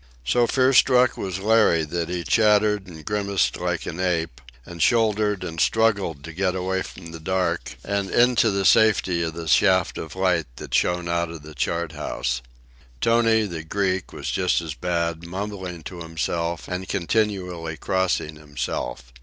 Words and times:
So 0.25 0.47
fear 0.47 0.73
struck 0.73 1.15
was 1.15 1.37
Larry 1.37 1.83
that 1.83 2.09
he 2.09 2.23
chattered 2.23 2.87
and 2.87 3.05
grimaced 3.05 3.57
like 3.57 3.85
an 3.85 3.99
ape, 3.99 4.41
and 4.65 4.81
shouldered 4.81 5.43
and 5.43 5.61
struggled 5.61 6.23
to 6.23 6.33
get 6.33 6.55
away 6.55 6.81
from 6.81 7.11
the 7.11 7.19
dark 7.19 7.77
and 7.85 8.09
into 8.09 8.49
the 8.49 8.65
safety 8.65 9.21
of 9.21 9.35
the 9.35 9.47
shaft 9.47 9.99
of 9.99 10.15
light 10.15 10.47
that 10.55 10.73
shone 10.73 11.07
out 11.07 11.29
of 11.29 11.43
the 11.43 11.53
chart 11.53 11.91
house. 11.91 12.41
Tony, 12.99 13.45
the 13.45 13.61
Greek, 13.63 14.11
was 14.11 14.31
just 14.31 14.59
as 14.59 14.73
bad, 14.73 15.23
mumbling 15.27 15.83
to 15.83 16.01
himself 16.01 16.67
and 16.67 16.89
continually 16.89 17.77
crossing 17.77 18.37
himself. 18.37 19.13